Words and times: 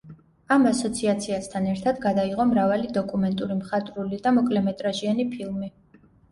ამ 0.53 0.63
ასოციაციასთან 0.69 1.67
ერთად 1.73 1.99
გადაიღო 2.07 2.47
მრავალი 2.53 2.91
დოკუმენტური, 2.97 3.61
მხატვრული 3.61 4.23
და 4.27 4.35
მოკლემეტრაჟიანი 4.41 5.31
ფილმი. 5.39 5.75